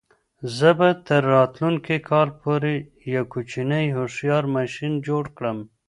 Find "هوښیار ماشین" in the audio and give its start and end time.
3.95-4.93